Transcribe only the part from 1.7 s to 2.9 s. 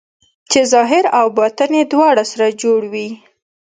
یې دواړه سره جوړ